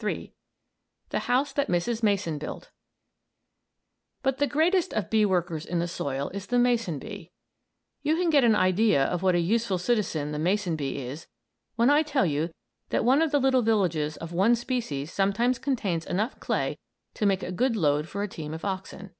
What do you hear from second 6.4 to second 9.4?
the mason bee. You can get an idea of what a